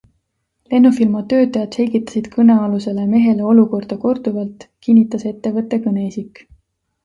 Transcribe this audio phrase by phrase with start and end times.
[0.73, 6.47] Lennufirma töötajad selgitasid kõnealusele mehele olukorda korduvalt, kinnitas ettevõtte kõneisik.